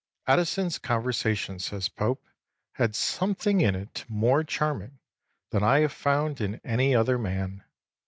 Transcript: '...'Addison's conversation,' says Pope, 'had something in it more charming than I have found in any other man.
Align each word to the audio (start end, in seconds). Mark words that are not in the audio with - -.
'...'Addison's 0.27 0.79
conversation,' 0.79 1.59
says 1.59 1.87
Pope, 1.87 2.25
'had 2.71 2.95
something 2.95 3.61
in 3.61 3.75
it 3.75 4.03
more 4.09 4.43
charming 4.43 4.97
than 5.51 5.61
I 5.61 5.81
have 5.81 5.93
found 5.93 6.41
in 6.41 6.59
any 6.65 6.95
other 6.95 7.19
man. 7.19 7.63